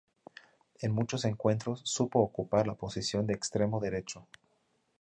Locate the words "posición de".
2.73-3.35